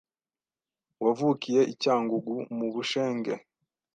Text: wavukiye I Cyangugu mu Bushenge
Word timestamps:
wavukiye 1.03 1.61
I 1.71 1.73
Cyangugu 1.83 2.35
mu 2.57 2.67
Bushenge 2.73 3.33